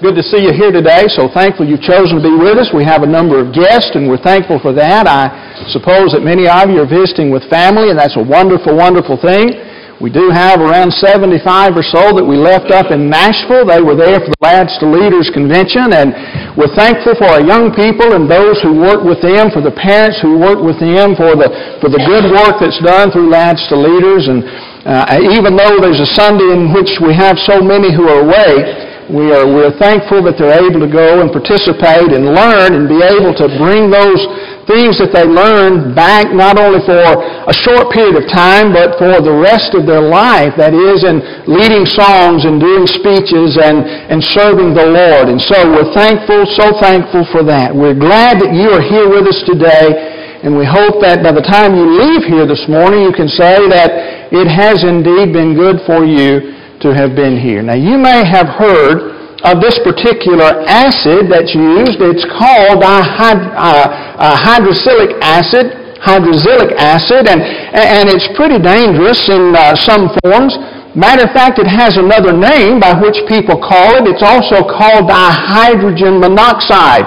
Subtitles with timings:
[0.00, 1.04] good to see you here today.
[1.12, 2.72] So thankful you've chosen to be with us.
[2.72, 5.04] We have a number of guests, and we're thankful for that.
[5.04, 5.28] I
[5.68, 9.60] suppose that many of you are visiting with family, and that's a wonderful, wonderful thing.
[10.00, 13.68] We do have around 75 or so that we left up in Nashville.
[13.68, 16.16] They were there for the Lads to Leaders Convention, and
[16.56, 20.16] we're thankful for our young people and those who work with them, for the parents
[20.24, 21.52] who work with them, for the,
[21.84, 24.32] for the good work that's done through Lads to Leaders.
[24.32, 24.48] And
[24.88, 28.88] uh, even though there's a Sunday in which we have so many who are away,
[29.10, 33.02] we are, we're thankful that they're able to go and participate and learn and be
[33.02, 34.22] able to bring those
[34.70, 39.18] things that they learn back not only for a short period of time, but for
[39.18, 40.54] the rest of their life.
[40.54, 41.18] That is, in
[41.50, 45.26] leading songs and doing speeches and, and serving the Lord.
[45.26, 47.74] And so we're thankful, so thankful for that.
[47.74, 50.22] We're glad that you are here with us today.
[50.46, 53.60] And we hope that by the time you leave here this morning, you can say
[53.74, 57.60] that it has indeed been good for you to have been here.
[57.62, 62.00] Now, you may have heard of this particular acid that's used.
[62.00, 70.56] It's called hydroxylic acid, hydroxylic acid, and, and it's pretty dangerous in uh, some forms.
[70.96, 74.06] Matter of fact, it has another name by which people call it.
[74.08, 77.04] It's also called dihydrogen monoxide.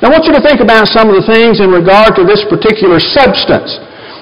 [0.00, 2.42] Now, I want you to think about some of the things in regard to this
[2.48, 3.78] particular substance.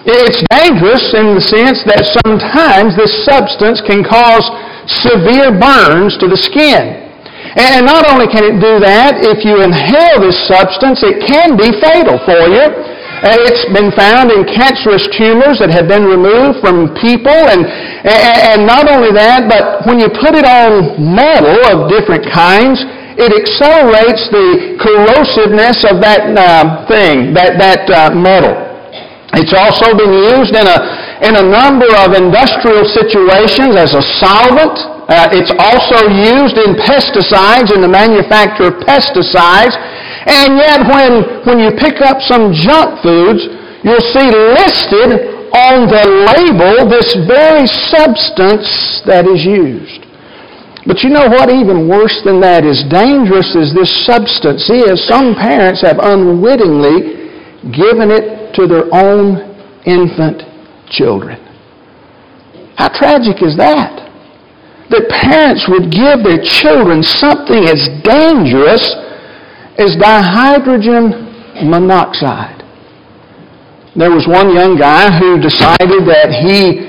[0.07, 4.51] It's dangerous in the sense that sometimes this substance can cause
[4.89, 7.09] severe burns to the skin.
[7.57, 11.73] And not only can it do that, if you inhale this substance, it can be
[11.81, 12.65] fatal for you.
[13.19, 17.35] It's been found in cancerous tumors that have been removed from people.
[17.35, 17.67] And,
[18.07, 22.79] and not only that, but when you put it on metal of different kinds,
[23.19, 28.55] it accelerates the corrosiveness of that uh, thing, that, that uh, metal.
[29.35, 30.79] It's also been used in a,
[31.23, 34.79] in a number of industrial situations as a solvent.
[35.11, 39.75] Uh, it's also used in pesticides, in the manufacture of pesticides.
[40.29, 43.51] And yet, when, when you pick up some junk foods,
[43.83, 50.07] you'll see listed on the label this very substance that is used.
[50.87, 51.51] But you know what?
[51.51, 57.19] Even worse than that, as dangerous as this substance is, some parents have unwittingly
[57.75, 60.48] given it to their own infant
[60.91, 61.39] children.
[62.77, 64.09] How tragic is that?
[64.91, 68.85] that parents would give their children something as dangerous
[69.77, 71.13] as dihydrogen
[71.69, 72.65] monoxide.
[73.93, 76.89] There was one young guy who decided that he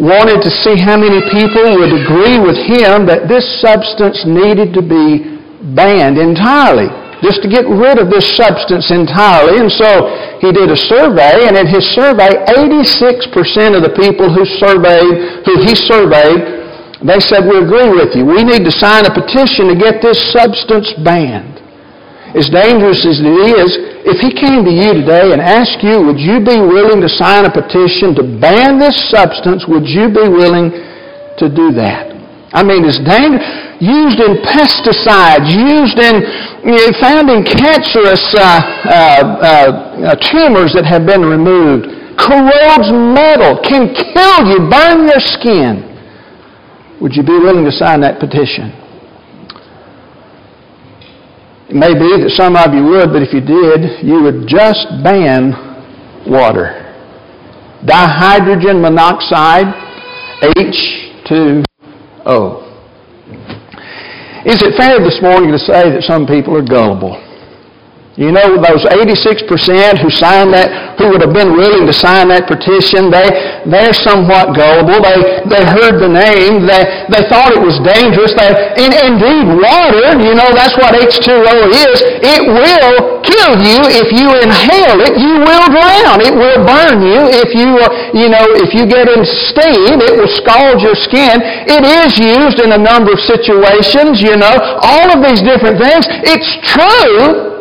[0.00, 4.82] wanted to see how many people would agree with him that this substance needed to
[4.82, 5.36] be
[5.76, 6.88] banned entirely,
[7.24, 9.56] just to get rid of this substance entirely.
[9.56, 9.88] And so
[10.44, 15.54] he did a survey, and in his survey, 86% of the people who surveyed, who
[15.64, 16.60] he surveyed,
[17.00, 18.28] they said, We agree with you.
[18.28, 21.64] We need to sign a petition to get this substance banned.
[22.36, 23.70] As dangerous as it is,
[24.04, 27.46] if he came to you today and asked you, would you be willing to sign
[27.46, 30.68] a petition to ban this substance, would you be willing
[31.40, 32.12] to do that?
[32.52, 33.63] I mean, it's dangerous.
[33.80, 36.22] Used in pesticides, used in,
[36.62, 43.58] you know, found in cancerous uh, uh, uh, tumors that have been removed, corrodes metal,
[43.62, 45.90] can kill you, burn your skin.
[47.00, 48.70] Would you be willing to sign that petition?
[51.68, 54.86] It may be that some of you would, but if you did, you would just
[55.02, 55.50] ban
[56.30, 56.80] water.
[57.84, 59.66] Dihydrogen monoxide,
[60.56, 61.64] H2O.
[64.44, 67.16] Is it fair this morning to say that some people are gullible?
[68.14, 69.50] You know, those 86%
[69.98, 70.70] who signed that,
[71.02, 73.26] who would have been willing to sign that petition, they,
[73.66, 75.02] they're somewhat gullible.
[75.02, 76.62] They, they heard the name.
[76.62, 78.30] They, they thought it was dangerous.
[78.38, 81.98] They, in, indeed, water, you know, that's what H2O is.
[82.22, 85.18] It will kill you if you inhale it.
[85.18, 86.22] You will drown.
[86.22, 87.18] It will burn you.
[87.34, 87.82] If you,
[88.14, 91.42] you know, if you get in steam, it will scald your skin.
[91.66, 94.54] It is used in a number of situations, you know,
[94.86, 96.06] all of these different things.
[96.22, 97.53] It's true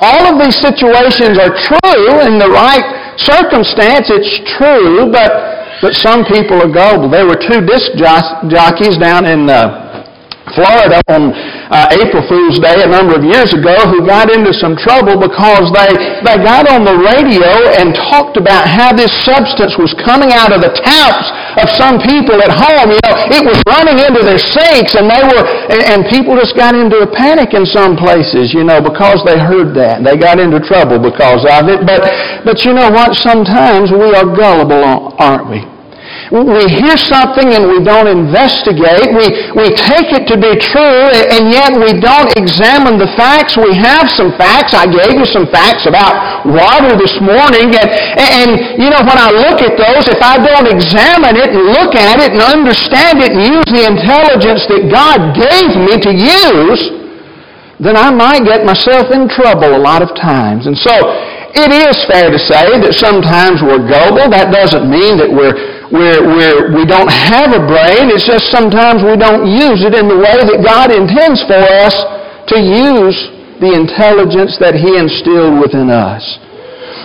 [0.00, 2.84] all of these situations are true in the right
[3.20, 4.08] circumstance.
[4.08, 5.28] It's true, but,
[5.84, 7.12] but some people are gullible.
[7.12, 7.92] There were two disc
[8.48, 9.90] jockeys down in uh,
[10.56, 11.30] Florida on
[11.70, 15.70] uh, April Fool's Day a number of years ago who got into some trouble because
[15.76, 15.90] they,
[16.26, 20.64] they got on the radio and talked about how this substance was coming out of
[20.64, 22.94] the taps of some people at home.
[22.94, 25.42] You know, it was running into their sinks and they were,
[25.72, 29.38] and, and people just got into a panic in some places, you know, because they
[29.40, 30.04] heard that.
[30.04, 31.82] They got into trouble because of it.
[31.82, 32.06] But,
[32.44, 33.16] but you know what?
[33.18, 35.79] Sometimes we are gullible, aren't we?
[36.30, 39.10] We hear something and we don't investigate.
[39.10, 43.58] We, we take it to be true and yet we don't examine the facts.
[43.58, 44.70] We have some facts.
[44.70, 48.48] I gave you some facts about water this morning and, and
[48.78, 52.22] you know, when I look at those, if I don't examine it and look at
[52.22, 56.82] it and understand it and use the intelligence that God gave me to use,
[57.82, 60.70] then I might get myself in trouble a lot of times.
[60.70, 60.94] And so,
[61.50, 64.30] it is fair to say that sometimes we're gullible.
[64.30, 68.14] That doesn't mean that we're we're, we're, we don't have a brain.
[68.14, 71.94] It's just sometimes we don't use it in the way that God intends for us
[72.54, 73.18] to use
[73.58, 76.22] the intelligence that He instilled within us.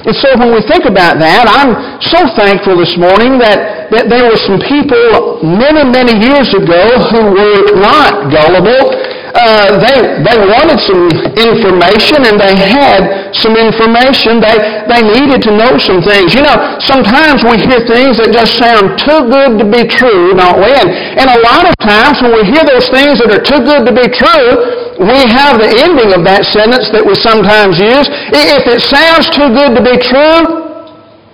[0.05, 4.29] And so when we think about that, I'm so thankful this morning that, that there
[4.29, 8.93] were some people many, many years ago who were not gullible
[9.35, 14.39] uh, they, they wanted some information and they had some information.
[14.39, 14.55] They,
[14.87, 16.31] they needed to know some things.
[16.31, 20.63] You know, sometimes we hear things that just sound too good to be true, don't
[20.63, 20.71] we?
[20.71, 20.87] And,
[21.19, 23.93] and a lot of times when we hear those things that are too good to
[23.93, 24.49] be true,
[25.03, 28.07] we have the ending of that sentence that we sometimes use.
[28.31, 30.39] If it sounds too good to be true,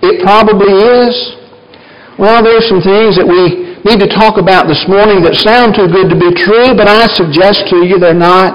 [0.02, 1.14] it probably is.
[2.18, 5.90] Well, there's some things that we need to talk about this morning that sound too
[5.90, 8.54] good to be true, but I suggest to you they're not.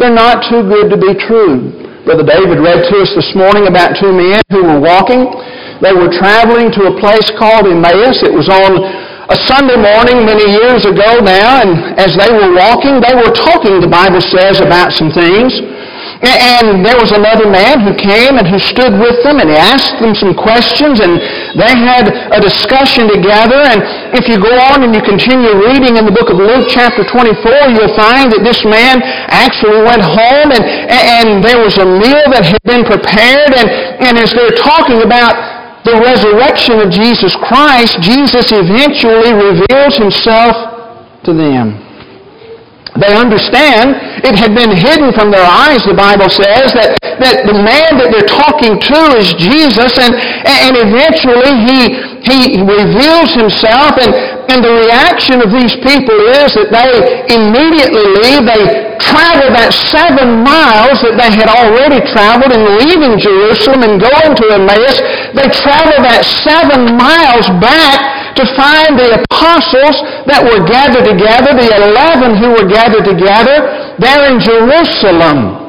[0.00, 1.74] They're not too good to be true.
[2.08, 5.28] Brother David read to us this morning about two men who were walking.
[5.84, 8.24] They were traveling to a place called Emmaus.
[8.24, 8.80] It was on
[9.28, 13.84] a Sunday morning many years ago now, and as they were walking, they were talking,
[13.84, 15.52] the Bible says, about some things.
[16.18, 20.02] And there was another man who came and who stood with them and he asked
[20.02, 21.14] them some questions and
[21.54, 23.62] they had a discussion together.
[23.62, 23.78] And
[24.18, 27.70] if you go on and you continue reading in the book of Luke chapter 24,
[27.70, 28.98] you'll find that this man
[29.30, 33.54] actually went home and, and there was a meal that had been prepared.
[33.54, 33.70] And,
[34.02, 35.38] and as they're talking about
[35.86, 41.87] the resurrection of Jesus Christ, Jesus eventually reveals himself to them.
[42.98, 43.94] They understand.
[44.26, 48.10] It had been hidden from their eyes, the Bible says, that, that the man that
[48.10, 51.78] they're talking to is Jesus, and, and eventually he,
[52.26, 56.92] he reveals himself, and, and the reaction of these people is that they
[57.36, 58.48] immediately leave.
[58.48, 64.32] They travel that seven miles that they had already traveled in leaving Jerusalem and going
[64.40, 64.96] to Emmaus.
[65.36, 71.68] They travel that seven miles back to find the apostles that were gathered together, the
[71.68, 75.67] eleven who were gathered together there in Jerusalem.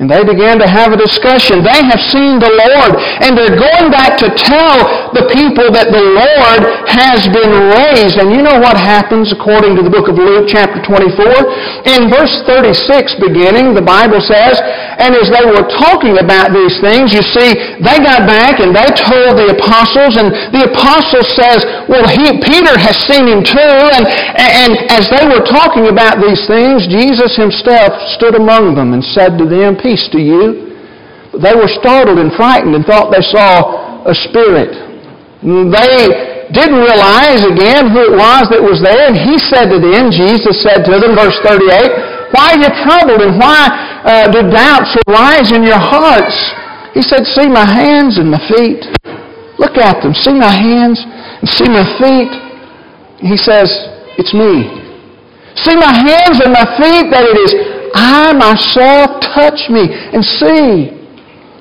[0.00, 1.60] And they began to have a discussion.
[1.60, 6.00] They have seen the Lord, and they're going back to tell the people that the
[6.00, 8.16] Lord has been raised.
[8.16, 11.84] And you know what happens according to the book of Luke, chapter 24?
[11.84, 14.56] In verse 36 beginning, the Bible says,
[15.02, 18.86] And as they were talking about these things, you see, they got back and they
[18.94, 23.74] told the apostles, and the apostle says, Well, he, Peter has seen him too.
[23.98, 29.02] And, and as they were talking about these things, Jesus himself stood among them and
[29.02, 30.70] said to them, peace to you.
[31.34, 34.70] They were startled and frightened and thought they saw a spirit.
[35.42, 35.98] They
[36.52, 40.60] didn't realize again who it was that was there, and he said to them, Jesus
[40.60, 43.68] said to them, verse 38, Why are you troubled and why
[44.04, 46.34] uh, do doubts arise in your hearts?
[46.96, 48.84] He said, See my hands and my feet.
[49.60, 50.12] Look at them.
[50.12, 52.32] See my hands and see my feet.
[53.20, 53.68] He says,
[54.16, 54.80] It's me.
[55.60, 57.52] See my hands and my feet that it is
[57.94, 60.96] I myself touch me and see.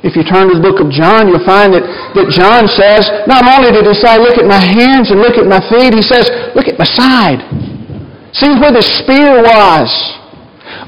[0.01, 1.85] If you turn to the book of John, you'll find that,
[2.17, 5.45] that John says, not only did he say, look at my hands and look at
[5.45, 6.25] my feet, he says,
[6.55, 7.43] look at my side.
[8.33, 9.91] See where the spear was.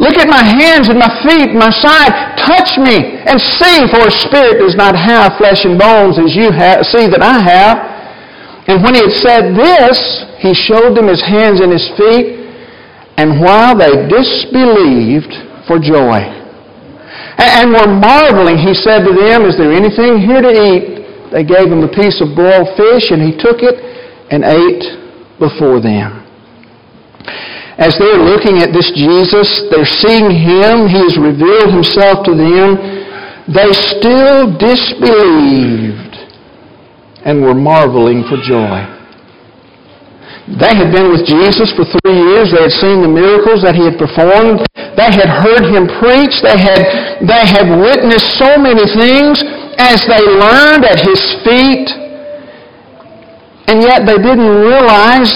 [0.02, 2.38] Look at my hands and my feet, my side.
[2.42, 6.50] Touch me and see, for a spirit does not have flesh and bones as you
[6.50, 7.78] have, see that I have.
[8.66, 9.98] And when he had said this,
[10.40, 12.42] he showed them his hands and his feet.
[13.22, 15.30] And while they disbelieved
[15.70, 16.44] for joy,
[17.38, 21.32] and were marveling, he said to them, Is there anything here to eat?
[21.32, 23.78] They gave him a piece of broiled fish, and he took it
[24.30, 24.86] and ate
[25.40, 26.22] before them.
[27.78, 32.78] As they're looking at this Jesus, they're seeing him, he has revealed himself to them.
[33.50, 36.16] They still disbelieved
[37.26, 38.94] and were marveling for joy.
[40.60, 42.52] They had been with Jesus for three years.
[42.52, 44.68] They had seen the miracles that he had performed.
[44.76, 46.36] They had heard him preach.
[46.44, 49.40] They had, they had witnessed so many things
[49.80, 51.88] as they learned at his feet.
[53.72, 55.32] And yet they didn't realize,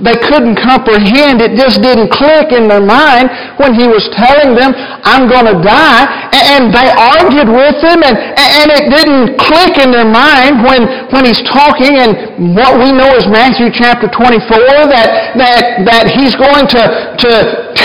[0.00, 3.28] they couldn't comprehend, it just didn't click in their mind
[3.60, 4.72] when he was telling them,
[5.04, 9.92] I'm going to die and they argued with him, and, and it didn't click in
[9.92, 15.36] their mind when, when he's talking in what we know is Matthew chapter 24, that,
[15.36, 16.82] that, that he's going to,
[17.20, 17.30] to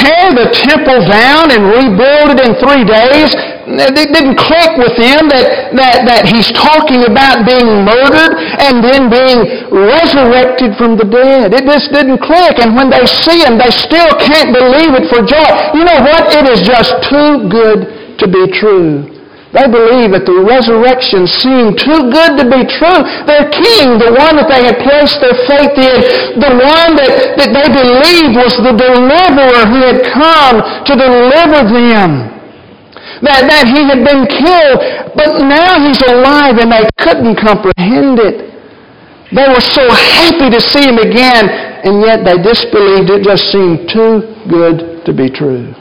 [0.08, 3.36] tear the temple down and rebuild it in three days.
[3.68, 9.12] It didn't click with them that, that, that he's talking about being murdered and then
[9.12, 11.52] being resurrected from the dead.
[11.52, 12.64] It just didn't click.
[12.64, 15.52] And when they see him, they still can't believe it for joy.
[15.76, 16.32] You know what?
[16.32, 19.17] It is just too good to be true.
[19.56, 23.00] They believe that the resurrection seemed too good to be true.
[23.24, 25.98] Their king, the one that they had placed their faith in,
[26.36, 32.38] the one that, that they believed was the deliverer who had come to deliver them
[33.22, 34.78] that, that he had been killed,
[35.18, 38.54] but now he's alive and they couldn't comprehend it.
[39.34, 41.50] They were so happy to see him again,
[41.84, 43.10] and yet they disbelieved.
[43.12, 45.74] It just seemed too good to be true.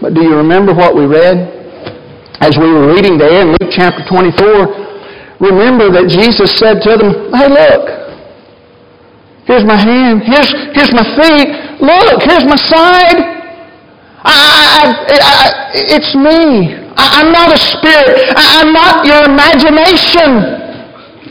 [0.00, 1.59] But do you remember what we read?
[2.40, 7.28] As we were reading there in Luke chapter 24, remember that Jesus said to them,
[7.36, 7.84] Hey, look,
[9.44, 11.48] here's my hand, here's, here's my feet,
[11.84, 13.20] look, here's my side.
[14.24, 15.44] I, I, I,
[15.92, 16.76] it's me.
[16.96, 18.32] I'm not a spirit.
[18.36, 20.40] I'm not your imagination.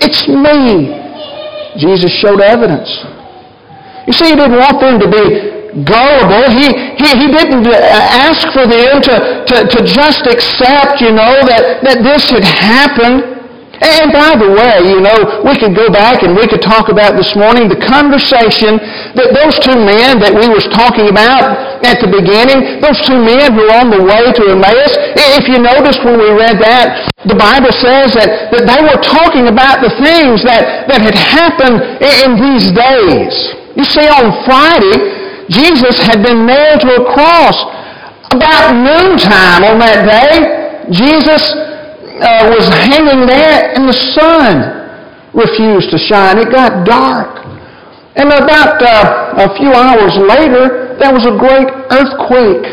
[0.01, 0.93] It's me.
[1.77, 2.89] Jesus showed evidence.
[4.05, 6.49] You see, he didn't want them to be gullible.
[6.51, 7.77] He, he, he didn't uh,
[8.25, 13.39] ask for them to, to, to just accept, you know, that, that this had happened.
[13.79, 17.15] And by the way, you know, we could go back and we could talk about
[17.15, 18.75] this morning the conversation
[19.15, 23.55] that those two men that we was talking about at the beginning, those two men
[23.55, 24.93] who were on the way to Emmaus,
[25.39, 29.47] if you noticed when we read that, the Bible says that, that they were talking
[29.47, 33.31] about the things that, that had happened in these days.
[33.79, 35.18] You see, on Friday,
[35.49, 37.57] Jesus had been nailed to a cross.
[38.29, 41.41] About noontime on that day, Jesus
[42.21, 44.79] uh, was hanging there and the sun
[45.33, 46.37] refused to shine.
[46.37, 47.45] It got dark.
[48.15, 52.67] And about uh, a few hours later, there was a great earthquake.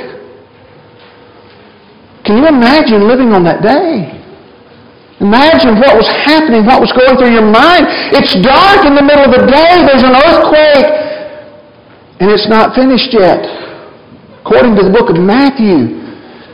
[2.24, 4.10] Can you imagine living on that day?
[5.20, 7.86] Imagine what was happening, what was going through your mind.
[8.12, 11.05] It's dark in the middle of the day, there's an earthquake,
[12.20, 13.44] and it's not finished yet.
[14.40, 16.00] According to the book of Matthew,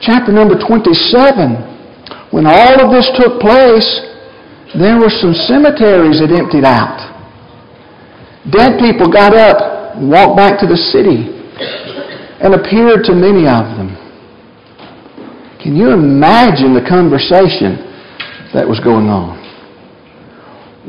[0.00, 3.86] chapter number 27, when all of this took place,
[4.74, 6.98] there were some cemeteries that emptied out.
[8.50, 11.30] Dead people got up and walked back to the city
[12.40, 13.94] and appeared to many of them.
[15.62, 17.78] Can you imagine the conversation
[18.50, 19.38] that was going on?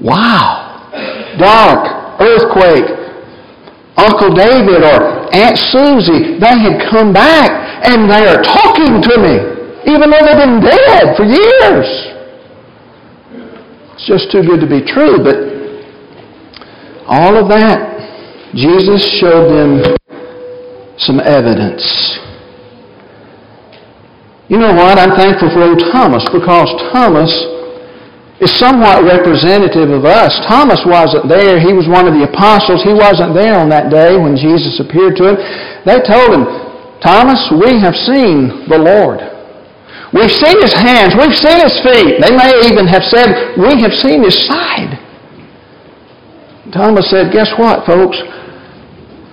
[0.02, 0.90] Wow!
[1.38, 3.03] Dark, earthquake,
[3.98, 7.52] Uncle David or Aunt Susie, they had come back
[7.86, 9.54] and they are talking to me
[9.86, 11.88] even though they've been dead for years.
[13.94, 15.36] It's just too good to be true, but
[17.08, 17.92] all of that,
[18.56, 19.98] Jesus showed them
[20.98, 21.84] some evidence.
[24.48, 24.98] You know what?
[24.98, 27.32] I'm thankful for old Thomas because Thomas
[28.44, 30.36] is somewhat representative of us.
[30.46, 31.60] Thomas wasn't there.
[31.60, 32.84] He was one of the apostles.
[32.84, 35.36] He wasn't there on that day when Jesus appeared to him.
[35.88, 36.44] They told him,
[37.00, 39.24] Thomas, we have seen the Lord.
[40.14, 41.16] We've seen his hands.
[41.16, 42.22] We've seen his feet.
[42.22, 45.00] They may even have said, we have seen his side.
[46.72, 48.18] Thomas said, guess what, folks?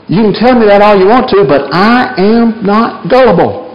[0.09, 3.70] You can tell me that all you want to, but I am not gullible.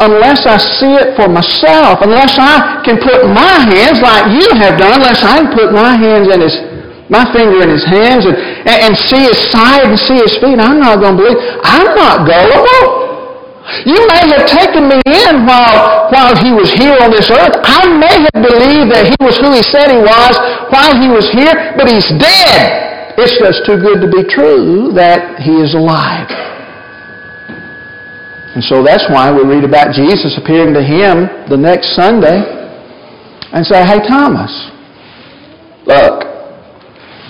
[0.00, 4.80] Unless I see it for myself, unless I can put my hands like you have
[4.80, 6.56] done, unless I can put my hands in his,
[7.12, 8.32] my finger in his hands and,
[8.64, 11.40] and, and see his side and see his feet, I'm not going to believe.
[11.60, 13.00] I'm not gullible.
[13.84, 17.60] You may have taken me in while, while he was here on this earth.
[17.60, 20.32] I may have believed that he was who he said he was
[20.72, 23.12] while he was here, but he's dead.
[23.20, 26.24] It's just too good to be true that he is alive.
[28.54, 32.42] And so that's why we read about Jesus appearing to him the next Sunday
[33.54, 34.50] and say, Hey, Thomas,
[35.86, 36.26] look,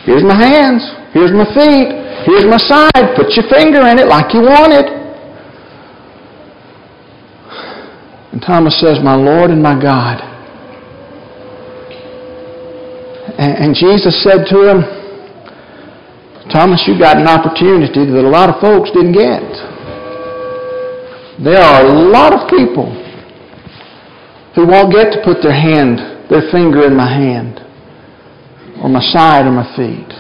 [0.09, 0.81] here's my hands,
[1.13, 1.93] here's my feet,
[2.25, 3.17] here's my side.
[3.17, 4.89] Put your finger in it like you wanted.
[8.33, 10.25] And Thomas says, My Lord and my God.
[13.41, 14.81] And, Jesus said to him,
[16.53, 19.70] Thomas, you got an opportunity that a lot of folks didn't get.
[21.43, 22.93] There are a lot of people
[24.55, 27.61] who won't get to put their hand, their finger in my hand,
[28.83, 30.13] or my side or my feet.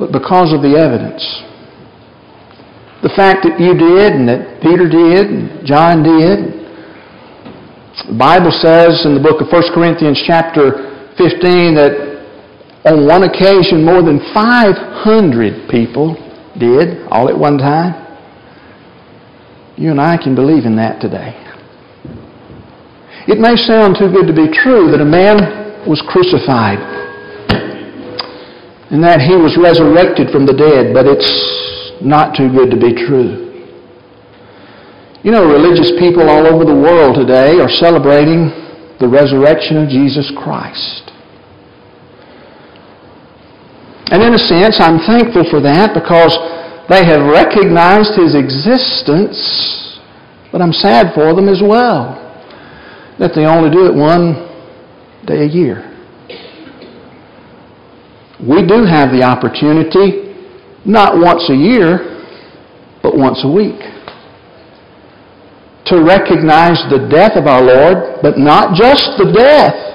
[0.00, 1.22] But because of the evidence,
[3.02, 6.58] the fact that you did and that Peter did and John did.
[8.06, 12.22] The Bible says in the book of 1 Corinthians chapter 15 that
[12.86, 16.18] on one occasion more than 500 people
[16.58, 18.01] did all at one time.
[19.82, 21.34] You and I can believe in that today.
[23.26, 25.42] It may sound too good to be true that a man
[25.90, 26.78] was crucified
[28.94, 31.26] and that he was resurrected from the dead, but it's
[31.98, 33.50] not too good to be true.
[35.26, 38.54] You know, religious people all over the world today are celebrating
[39.02, 41.10] the resurrection of Jesus Christ.
[44.14, 46.38] And in a sense, I'm thankful for that because
[46.92, 49.98] they have recognized his existence,
[50.52, 52.20] but I'm sad for them as well
[53.18, 54.34] that they only do it one
[55.24, 55.88] day a year.
[58.40, 60.36] We do have the opportunity,
[60.84, 62.20] not once a year,
[63.02, 63.80] but once a week,
[65.86, 69.92] to recognize the death of our Lord, but not just the death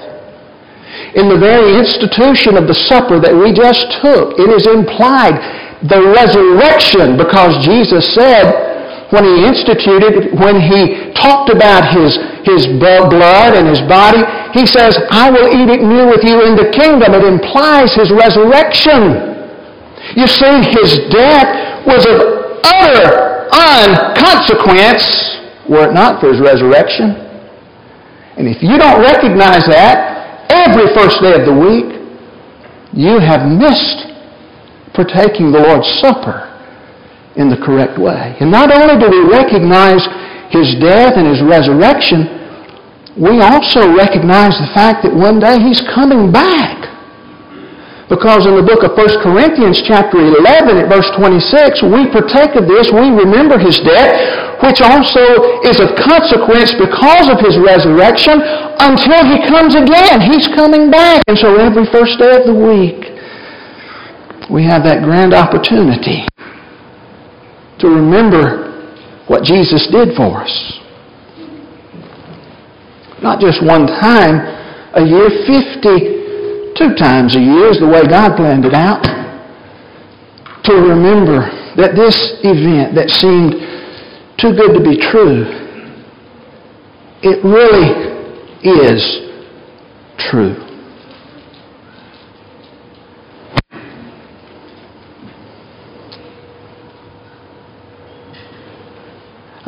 [1.14, 6.10] in the very institution of the supper that we just took, it is implied the
[6.10, 8.68] resurrection because Jesus said
[9.10, 14.20] when he instituted, when he talked about his, his blood and his body,
[14.52, 17.16] he says, I will eat it new with you in the kingdom.
[17.16, 19.38] It implies his resurrection.
[20.12, 22.20] You see, his death was of
[22.64, 25.04] utter unconsequence
[25.68, 27.16] were it not for his resurrection.
[28.36, 31.96] And if you don't recognize that, every first day of the week,
[32.92, 34.07] you have missed
[34.98, 36.50] partaking the Lord's Supper
[37.38, 38.34] in the correct way.
[38.42, 40.02] And not only do we recognize
[40.50, 42.26] His death and His resurrection,
[43.14, 46.90] we also recognize the fact that one day He's coming back.
[48.10, 52.64] Because in the book of 1 Corinthians chapter 11 at verse 26, we partake of
[52.64, 54.16] this, we remember his death,
[54.64, 55.20] which also
[55.60, 58.40] is of consequence because of his resurrection
[58.80, 60.24] until he comes again.
[60.24, 61.20] He's coming back.
[61.28, 63.17] And so every first day of the week,
[64.50, 66.26] we have that grand opportunity
[67.78, 68.68] to remember
[69.26, 70.80] what Jesus did for us.
[73.22, 74.40] Not just one time
[74.94, 76.18] a year, 50
[76.78, 79.02] two times a year is the way God planned it out.
[80.64, 83.54] To remember that this event that seemed
[84.38, 85.44] too good to be true,
[87.22, 87.90] it really
[88.62, 89.02] is
[90.30, 90.67] true.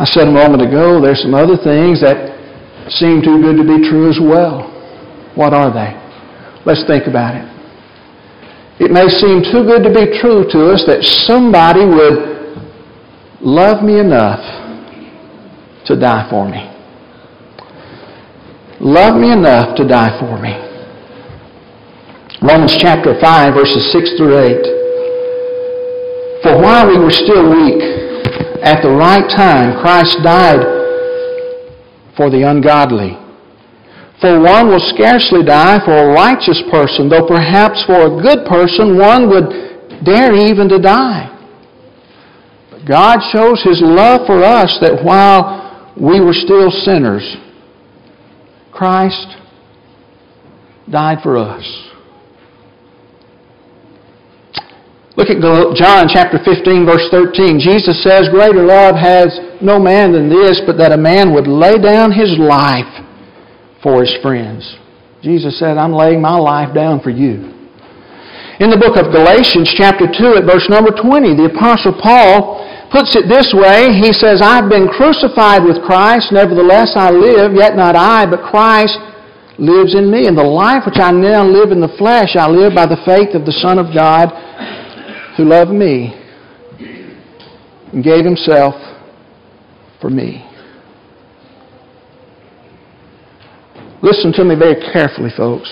[0.01, 2.33] I said a moment ago, there's some other things that
[2.89, 4.65] seem too good to be true as well.
[5.37, 5.93] What are they?
[6.65, 7.45] Let's think about it.
[8.81, 12.17] It may seem too good to be true to us that somebody would
[13.45, 14.41] love me enough
[15.85, 16.65] to die for me.
[18.81, 20.57] Love me enough to die for me.
[22.41, 24.65] Romans chapter 5, verses 6 through 8.
[26.43, 28.10] For while we were still weak,
[28.63, 30.61] at the right time, Christ died
[32.17, 33.17] for the ungodly.
[34.21, 38.99] For one will scarcely die for a righteous person, though perhaps for a good person
[38.99, 41.27] one would dare even to die.
[42.71, 47.37] But God shows His love for us that while we were still sinners,
[48.73, 49.37] Christ
[50.91, 51.90] died for us.
[55.19, 55.43] Look at
[55.75, 57.59] John chapter 15, verse 13.
[57.59, 59.27] Jesus says, Greater love has
[59.59, 62.87] no man than this, but that a man would lay down his life
[63.83, 64.63] for his friends.
[65.21, 67.51] Jesus said, I'm laying my life down for you.
[68.63, 72.63] In the book of Galatians, chapter 2, at verse number 20, the Apostle Paul
[72.95, 73.91] puts it this way.
[73.99, 78.95] He says, I've been crucified with Christ, nevertheless I live, yet not I, but Christ
[79.59, 80.31] lives in me.
[80.31, 83.35] And the life which I now live in the flesh, I live by the faith
[83.35, 84.31] of the Son of God
[85.41, 86.13] who loved me
[87.93, 88.75] and gave himself
[90.01, 90.45] for me.
[94.03, 95.69] Listen to me very carefully, folks.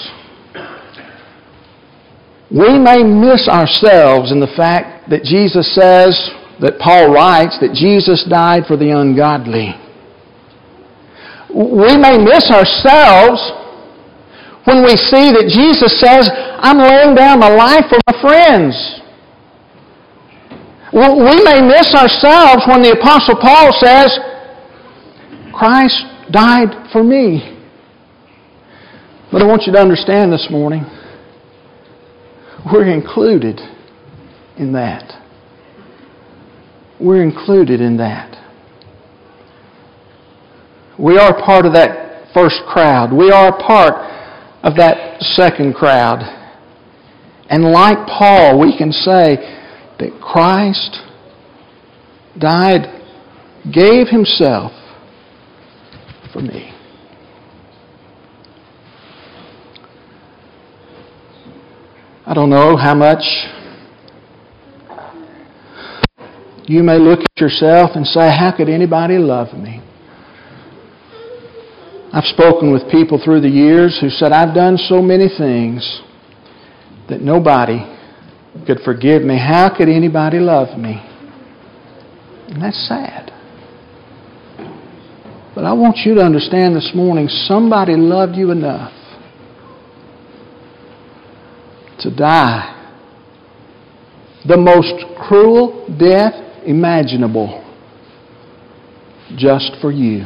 [2.51, 6.17] We may miss ourselves in the fact that Jesus says,
[6.61, 9.77] that Paul writes, that Jesus died for the ungodly.
[11.55, 13.39] We may miss ourselves
[14.65, 19.01] when we see that Jesus says, I'm laying down my life for my friends.
[20.99, 24.19] We may miss ourselves when the Apostle Paul says,
[25.55, 27.57] Christ died for me.
[29.31, 30.85] But I want you to understand this morning,
[32.73, 33.61] we're included
[34.57, 35.23] in that.
[37.01, 38.35] we're included in that.
[40.99, 43.13] We are part of that first crowd.
[43.13, 43.95] We are part
[44.65, 46.23] of that second crowd.
[47.49, 49.37] And like Paul, we can say
[49.99, 50.99] that Christ
[52.39, 52.87] died,
[53.73, 54.73] gave himself
[56.33, 56.73] for me.
[62.25, 63.25] I don't know how much
[66.67, 69.81] you may look at yourself and say, How could anybody love me?
[72.13, 76.03] I've spoken with people through the years who said, I've done so many things
[77.09, 77.98] that nobody
[78.67, 79.39] could forgive me.
[79.39, 81.03] How could anybody love me?
[82.49, 83.33] And that's sad.
[85.55, 88.93] But I want you to understand this morning somebody loved you enough
[92.01, 92.75] to die
[94.47, 96.33] the most cruel death
[96.65, 97.65] imaginable
[99.37, 100.25] just for you.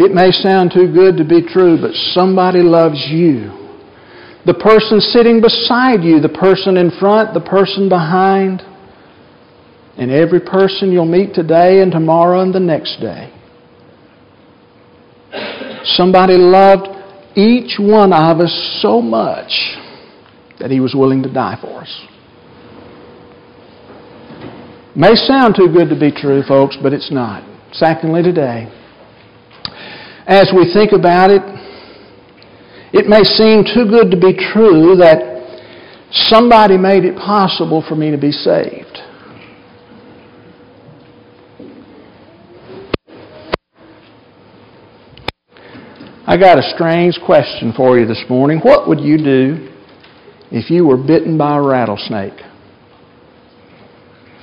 [0.00, 3.52] It may sound too good to be true, but somebody loves you.
[4.46, 8.62] The person sitting beside you, the person in front, the person behind,
[9.98, 13.30] and every person you'll meet today and tomorrow and the next day.
[15.84, 16.88] Somebody loved
[17.36, 19.52] each one of us so much
[20.60, 22.06] that he was willing to die for us.
[24.96, 27.44] May sound too good to be true, folks, but it's not.
[27.72, 28.79] Secondly, today,
[30.30, 31.42] as we think about it,
[32.92, 35.18] it may seem too good to be true that
[36.12, 38.86] somebody made it possible for me to be saved.
[46.26, 48.60] I got a strange question for you this morning.
[48.60, 49.68] What would you do
[50.52, 52.49] if you were bitten by a rattlesnake?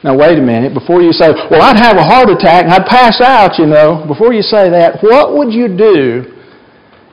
[0.04, 0.74] Now, wait a minute.
[0.74, 4.06] Before you say, well, I'd have a heart attack and I'd pass out, you know,
[4.08, 6.38] before you say that, what would you do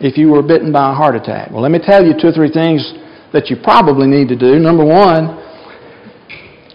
[0.01, 1.51] if you were bitten by a heart attack?
[1.51, 2.93] Well, let me tell you two or three things
[3.33, 4.61] that you probably need to do.
[4.61, 5.41] Number one,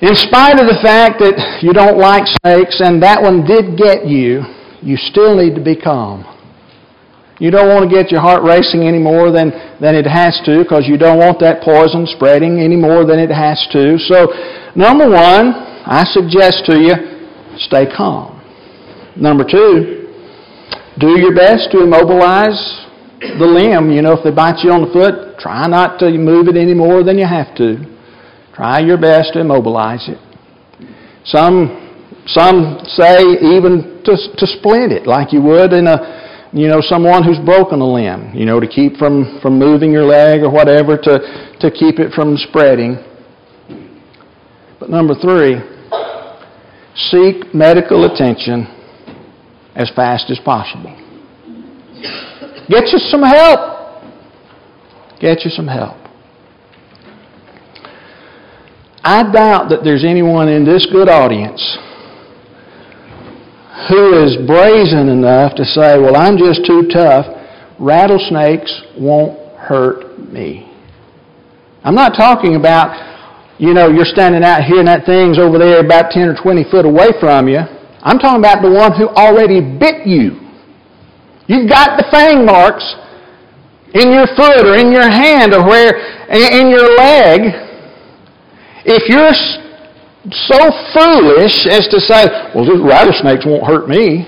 [0.02, 4.08] in spite of the fact that you don't like snakes and that one did get
[4.08, 4.42] you,
[4.82, 6.26] you still need to be calm.
[7.38, 10.64] You don't want to get your heart racing any more than, than it has to
[10.64, 13.96] because you don't want that poison spreading any more than it has to.
[14.10, 14.28] So,
[14.76, 16.94] number one, I suggest to you,
[17.58, 18.40] stay calm.
[19.16, 20.08] Number two,
[21.00, 22.86] do your best to immobilize
[23.20, 23.92] the limb.
[23.92, 26.74] You know, if they bite you on the foot, try not to move it any
[26.74, 27.78] more than you have to.
[28.54, 30.20] Try your best to immobilize it.
[31.26, 33.24] Some, some say
[33.56, 37.80] even to, to splint it like you would in a, you know, someone who's broken
[37.80, 41.72] a limb, you know, to keep from, from moving your leg or whatever, to, to
[41.72, 42.98] keep it from spreading.
[44.80, 45.56] But number three,
[46.96, 48.68] seek medical attention
[49.76, 50.96] as fast as possible.
[52.70, 54.04] Get you some help.
[55.20, 55.98] Get you some help.
[59.04, 61.78] I doubt that there's anyone in this good audience
[63.90, 67.26] who is brazen enough to say, Well, I'm just too tough.
[67.80, 70.66] Rattlesnakes won't hurt me.
[71.84, 72.92] I'm not talking about
[73.60, 76.64] you know, you're standing out here and that thing's over there about 10 or 20
[76.72, 77.60] foot away from you.
[78.00, 80.40] I'm talking about the one who already bit you.
[81.52, 82.88] You've got the fang marks
[83.92, 85.92] in your foot or in your hand or where
[86.32, 87.52] in your leg.
[88.88, 89.36] If you're
[90.32, 90.60] so
[90.96, 94.24] foolish as to say, well, rattlesnakes won't hurt me.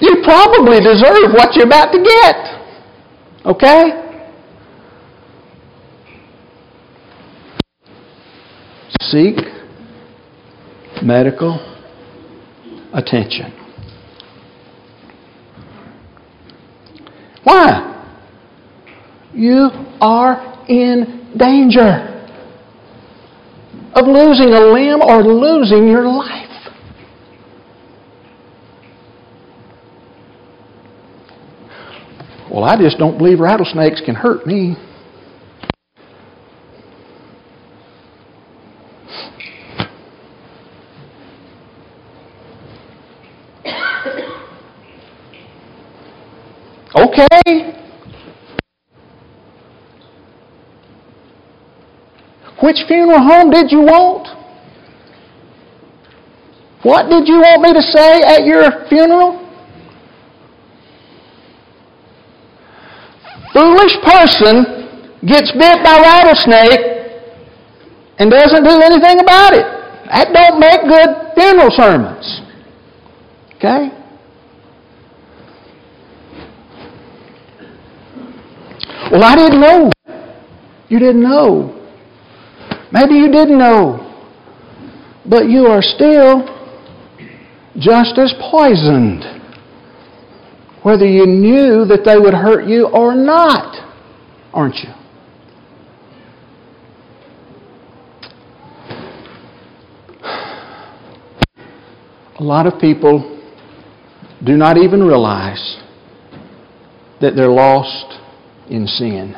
[0.00, 2.63] You probably deserve what you're about to get.
[3.44, 3.90] Okay?
[9.00, 9.36] Seek
[11.02, 11.60] medical
[12.94, 13.52] attention.
[17.42, 17.90] Why?
[19.34, 19.68] You
[20.00, 22.10] are in danger
[23.94, 26.43] of losing a limb or losing your life.
[32.54, 34.76] Well, I just don't believe rattlesnakes can hurt me.
[46.94, 47.74] Okay.
[52.62, 54.28] Which funeral home did you want?
[56.84, 59.43] What did you want me to say at your funeral?
[63.84, 64.64] Foolish person
[65.26, 66.80] gets bit by a rattlesnake
[68.18, 69.66] and doesn't do anything about it.
[70.08, 72.42] That don't make good funeral sermons.
[73.56, 73.90] Okay?
[79.10, 79.90] Well, I didn't know.
[80.88, 81.70] You didn't know.
[82.92, 84.00] Maybe you didn't know.
[85.26, 86.44] But you are still
[87.78, 89.24] just as poisoned,
[90.84, 93.74] whether you knew that they would hurt you or not,
[94.52, 94.90] aren't you?
[102.38, 103.40] A lot of people
[104.44, 105.80] do not even realize
[107.22, 108.20] that they're lost
[108.68, 109.34] in sin.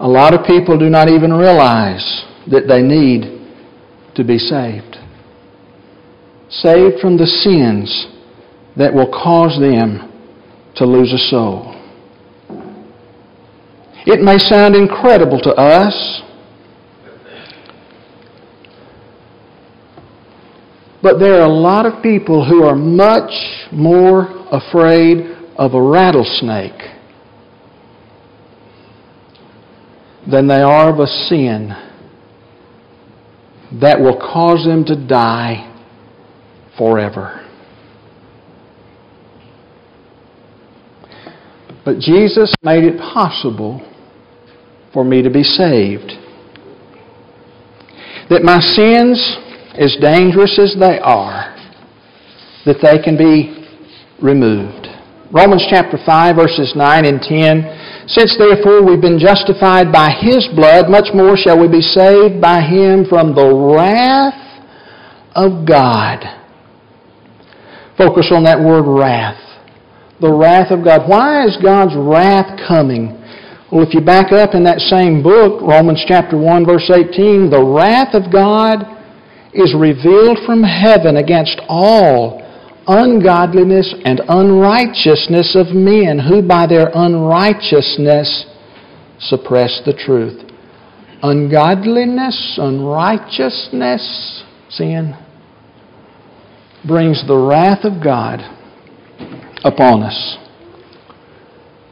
[0.00, 3.46] A lot of people do not even realize that they need
[4.14, 4.96] to be saved.
[6.48, 8.14] Saved from the sins
[8.78, 10.12] that will cause them
[10.76, 11.74] to lose a soul.
[14.06, 16.22] It may sound incredible to us,
[21.02, 23.32] but there are a lot of people who are much
[23.72, 26.80] more afraid of a rattlesnake
[30.30, 31.70] than they are of a sin
[33.80, 35.64] that will cause them to die
[36.78, 37.37] forever.
[41.88, 43.80] But Jesus made it possible
[44.92, 46.12] for me to be saved.
[48.28, 49.16] That my sins,
[49.72, 51.56] as dangerous as they are,
[52.66, 53.64] that they can be
[54.20, 54.86] removed.
[55.32, 60.90] Romans chapter 5 verses 9 and 10 since therefore we've been justified by His blood,
[60.90, 64.60] much more shall we be saved by Him from the wrath
[65.34, 66.20] of God.
[67.96, 69.47] Focus on that word wrath.
[70.20, 71.08] The wrath of God.
[71.08, 73.14] Why is God's wrath coming?
[73.70, 77.62] Well, if you back up in that same book, Romans chapter 1 verse 18, the
[77.62, 78.82] wrath of God
[79.52, 82.42] is revealed from heaven against all
[82.88, 88.46] ungodliness and unrighteousness of men who by their unrighteousness
[89.20, 90.42] suppress the truth.
[91.22, 95.14] Ungodliness, unrighteousness, sin
[96.86, 98.40] brings the wrath of God
[99.64, 100.36] upon us.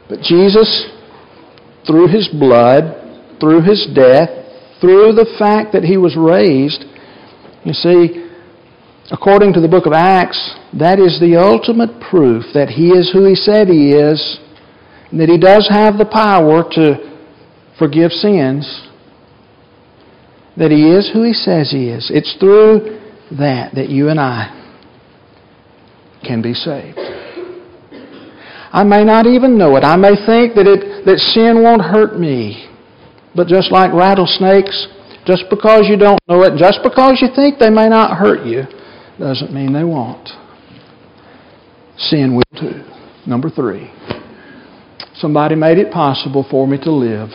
[0.09, 0.89] But Jesus,
[1.85, 4.29] through his blood, through his death,
[4.79, 6.85] through the fact that he was raised,
[7.63, 8.29] you see,
[9.11, 13.25] according to the book of Acts, that is the ultimate proof that He is who
[13.25, 14.39] He said He is,
[15.11, 16.95] and that He does have the power to
[17.79, 18.87] forgive sins,
[20.55, 22.09] that He is who He says He is.
[22.13, 22.99] It's through
[23.37, 24.53] that that you and I
[26.25, 26.97] can be saved.
[28.77, 29.83] I may not even know it.
[29.83, 32.69] I may think that, it, that sin won't hurt me.
[33.35, 34.85] But just like rattlesnakes,
[35.25, 38.65] just because you don't know it, just because you think they may not hurt you,
[39.17, 40.29] doesn't mean they won't.
[41.97, 42.85] Sin will too.
[43.25, 43.91] Number three,
[45.15, 47.29] somebody made it possible for me to live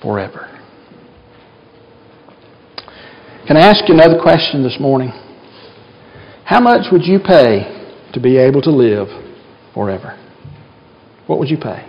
[0.00, 0.46] forever.
[3.48, 5.10] Can I ask you another question this morning?
[6.44, 7.66] How much would you pay
[8.12, 9.08] to be able to live
[9.74, 10.16] forever?
[11.28, 11.84] What would you pay?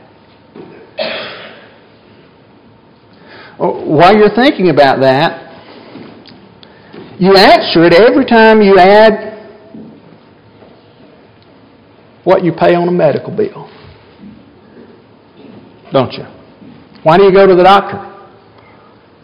[3.57, 5.47] Oh, while you're thinking about that,
[7.19, 9.37] you answer it every time you add
[12.25, 13.69] what you pay on a medical bill.
[15.91, 16.25] Don't you?
[17.03, 18.05] Why do you go to the doctor?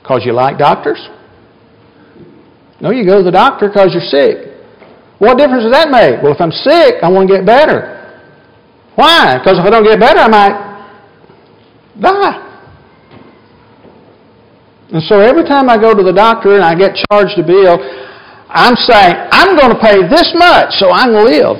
[0.02, 1.10] Because you like doctors?
[2.80, 4.54] No, you go to the doctor because you're sick.
[5.20, 6.24] What difference does that make?
[6.24, 7.95] Well, if I'm sick, I want to get better.
[8.96, 9.38] Why?
[9.38, 10.56] Because if I don't get better, I might
[12.00, 12.42] die.
[14.92, 17.78] And so every time I go to the doctor and I get charged a bill,
[18.48, 21.58] I'm saying, I'm going to pay this much so I can live.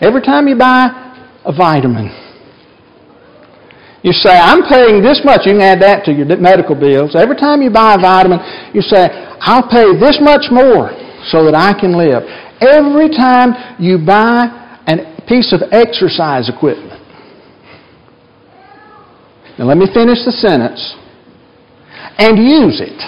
[0.00, 0.88] Every time you buy
[1.44, 2.08] a vitamin,
[4.02, 5.44] you say, I'm paying this much.
[5.44, 7.14] You can add that to your medical bills.
[7.14, 8.38] Every time you buy a vitamin,
[8.72, 10.88] you say, I'll pay this much more
[11.28, 12.22] so that I can live.
[12.62, 14.59] Every time you buy
[15.30, 16.98] piece of exercise equipment.
[19.56, 20.96] Now let me finish the sentence
[22.18, 22.98] and use it.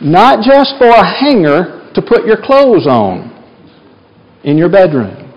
[0.00, 3.34] Not just for a hanger to put your clothes on
[4.44, 5.32] in your bedroom.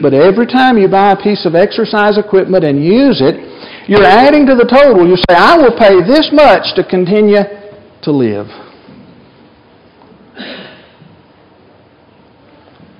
[0.00, 3.38] But every time you buy a piece of exercise equipment and use it,
[3.88, 5.06] you're adding to the total.
[5.06, 7.42] You say, I will pay this much to continue
[8.02, 8.46] to live.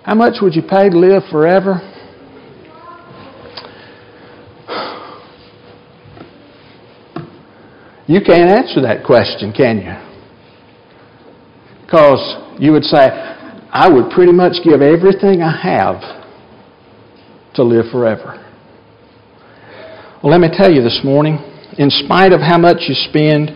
[0.04, 1.80] How much would you pay to live forever?
[8.08, 9.94] You can't answer that question, can you?
[11.82, 12.98] Because you would say,
[13.70, 16.24] I would pretty much give everything I have
[17.54, 18.44] to live forever.
[20.22, 21.38] Well, let me tell you this morning,
[21.78, 23.50] in spite of how much you spend,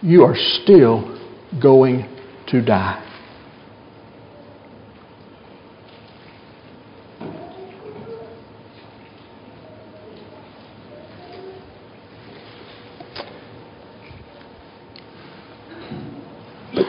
[0.00, 1.18] you are still
[1.60, 2.08] going
[2.48, 3.09] to die.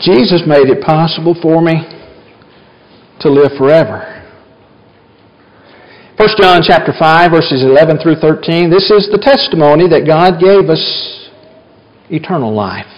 [0.02, 1.86] Jesus made it possible for me
[3.22, 4.08] to live forever.
[6.18, 10.70] 1 John chapter 5 verses 11 through 13 this is the testimony that God gave
[10.70, 11.30] us
[12.10, 12.90] eternal life.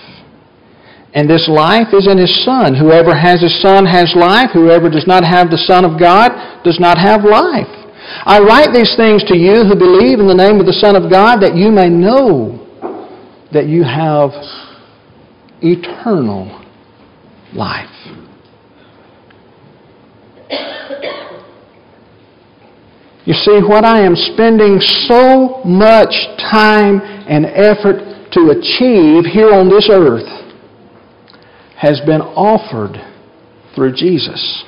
[1.14, 2.74] And this life is in his son.
[2.74, 4.50] Whoever has his son has life.
[4.52, 6.32] Whoever does not have the son of God
[6.64, 7.70] does not have life.
[8.26, 11.12] I write these things to you who believe in the name of the son of
[11.12, 12.60] God that you may know
[13.52, 14.32] that you have
[15.62, 16.63] eternal
[17.56, 17.90] life.
[23.26, 26.14] You see, what I am spending so much
[26.52, 30.28] time and effort to achieve here on this earth
[31.78, 32.98] has been offered
[33.76, 34.64] through Jesus.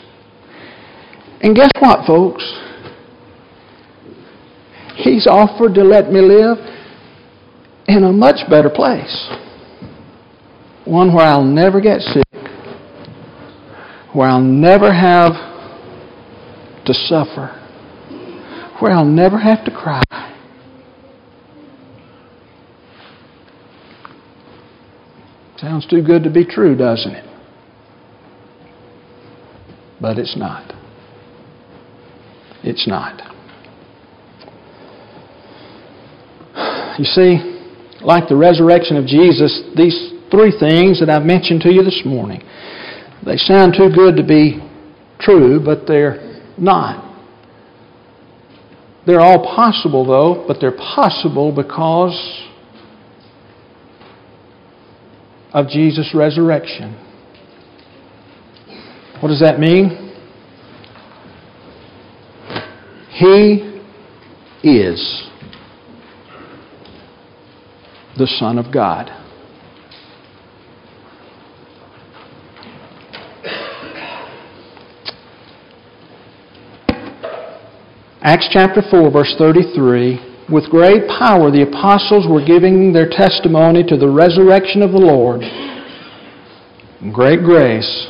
[1.42, 2.44] And guess what, folks?
[4.96, 6.58] He's offered to let me live
[7.88, 9.30] in a much better place.
[10.86, 12.24] One where I'll never get sick,
[14.16, 15.34] where I'll never have
[16.86, 17.62] to suffer
[18.80, 20.02] where I'll never have to cry.
[25.58, 27.30] Sounds too good to be true, doesn't it?
[30.02, 30.74] But it's not.
[32.64, 33.22] It's not.
[37.00, 41.84] You see, like the resurrection of Jesus, these three things that I've mentioned to you
[41.84, 42.42] this morning,
[43.26, 44.60] they sound too good to be
[45.20, 47.04] true, but they're not.
[49.08, 52.48] They're all possible, though, but they're possible because
[55.54, 56.94] of Jesus' resurrection.
[59.22, 60.14] What does that mean?
[63.12, 63.82] He
[64.64, 65.30] is
[68.18, 69.10] the Son of God.
[78.26, 80.18] Acts chapter 4, verse 33
[80.50, 85.42] With great power the apostles were giving their testimony to the resurrection of the Lord.
[87.14, 88.08] Great grace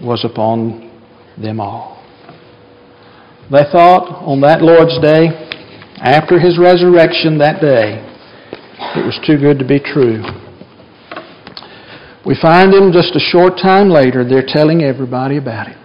[0.00, 0.90] was upon
[1.36, 2.02] them all.
[3.52, 5.28] They thought on that Lord's day,
[6.00, 8.00] after his resurrection that day,
[8.96, 10.24] it was too good to be true.
[12.24, 15.76] We find him just a short time later, they're telling everybody about it.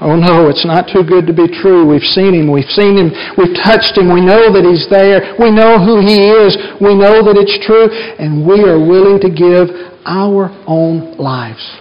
[0.00, 1.86] Oh no, it's not too good to be true.
[1.86, 2.50] We've seen him.
[2.50, 3.10] We've seen him.
[3.36, 4.12] We've touched him.
[4.12, 5.34] We know that he's there.
[5.38, 6.56] We know who he is.
[6.80, 7.90] We know that it's true.
[8.18, 9.68] And we are willing to give
[10.06, 11.78] our own lives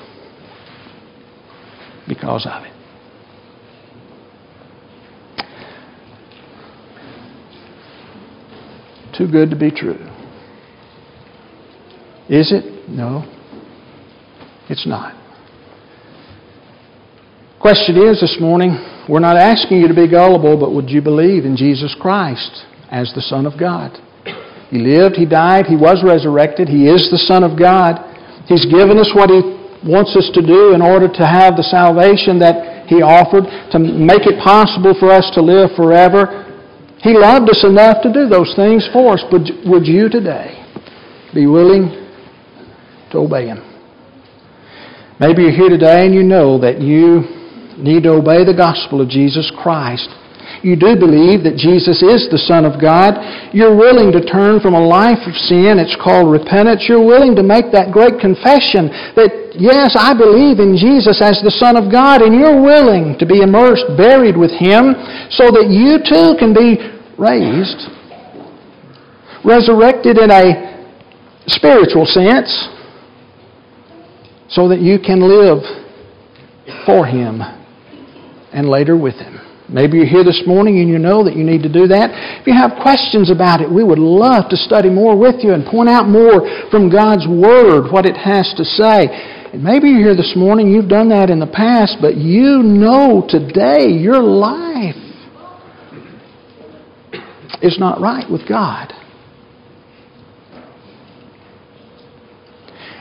[2.07, 2.73] because of it.
[9.17, 9.97] Too good to be true.
[12.29, 12.89] Is it?
[12.89, 13.25] No.
[14.69, 15.15] It's not.
[17.67, 21.43] Question is this morning, we're not asking you to be gullible, but would you believe
[21.43, 23.91] in Jesus Christ as the Son of God?
[24.71, 27.99] He lived, He died, He was resurrected, He is the Son of God.
[28.47, 29.43] He's given us what He
[29.83, 33.43] wants us to do in order to have the salvation that He offered,
[33.75, 36.47] to make it possible for us to live forever.
[37.03, 40.55] He loved us enough to do those things for us, but would you today
[41.35, 41.91] be willing
[43.11, 43.59] to obey Him?
[45.19, 47.36] Maybe you're here today and you know that you
[47.77, 50.09] need to obey the gospel of Jesus Christ.
[50.63, 53.19] You do believe that Jesus is the Son of God.
[53.53, 55.77] You're willing to turn from a life of sin.
[55.77, 56.87] It's called repentance.
[56.89, 61.53] You're willing to make that great confession that, yes, I believe in Jesus as the
[61.53, 64.97] Son of God, and you're willing to be immersed, buried with Him,
[65.29, 66.81] so that you too can be
[67.21, 67.93] raised,
[69.45, 70.73] resurrected in a
[71.45, 72.49] spiritual sense,
[74.49, 75.61] so that you can live
[76.85, 77.45] for Him
[78.57, 79.37] and later with Him.
[79.69, 82.09] Maybe you're here this morning and you know that you need to do that.
[82.41, 85.63] If you have questions about it, we would love to study more with you and
[85.63, 86.41] point out more
[86.71, 89.13] from God's Word what it has to say.
[89.53, 93.27] And maybe you're here this morning, you've done that in the past, but you know
[93.29, 94.97] today your life
[97.61, 98.93] is not right with God.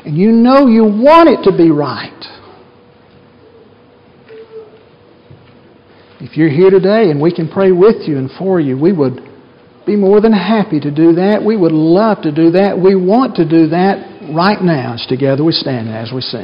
[0.06, 2.22] and you know you want it to be right.
[6.18, 9.20] If you're here today and we can pray with you and for you, we would
[9.86, 11.44] be more than happy to do that.
[11.44, 12.76] We would love to do that.
[12.76, 16.34] We want to do that right now as together we stand as we sing.